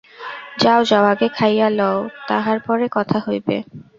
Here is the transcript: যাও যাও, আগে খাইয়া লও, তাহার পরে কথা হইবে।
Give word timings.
যাও 0.57 0.81
যাও, 0.83 1.03
আগে 1.05 1.27
খাইয়া 1.37 1.67
লও, 1.79 1.97
তাহার 2.27 2.57
পরে 2.67 2.85
কথা 2.91 3.17
হইবে। 3.25 3.55